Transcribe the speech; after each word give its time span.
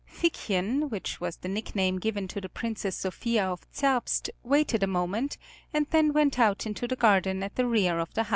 Figchen, 0.07 0.89
which 0.89 1.21
was 1.21 1.35
the 1.37 1.47
nickname 1.47 1.99
given 1.99 2.27
to 2.29 2.41
the 2.41 2.49
Princess 2.49 2.95
Sophia 2.95 3.45
of 3.45 3.67
Zerbst, 3.71 4.31
waited 4.41 4.81
a 4.81 4.87
moment 4.87 5.37
and 5.71 5.85
then 5.91 6.11
went 6.11 6.39
out 6.39 6.65
into 6.65 6.87
the 6.87 6.95
garden 6.95 7.43
at 7.43 7.53
the 7.55 7.67
rear 7.67 7.99
of 7.99 8.11
the 8.15 8.23
house. 8.23 8.29